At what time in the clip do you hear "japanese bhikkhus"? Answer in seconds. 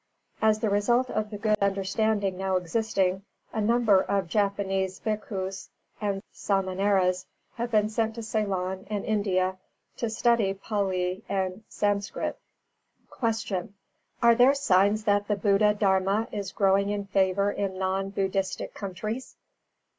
4.27-5.69